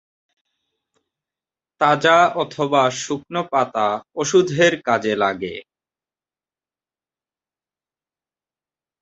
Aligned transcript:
তাজা 1.81 2.17
অথবা 2.35 2.83
শুকনো 2.97 3.41
পাতা 3.51 3.87
ওষুধের 4.15 4.73
কাজে 4.81 5.13
লাগে। 5.15 5.55